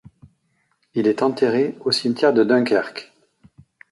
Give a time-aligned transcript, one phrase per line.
[0.95, 3.13] Il est enterré au cimetière de Dunkerque.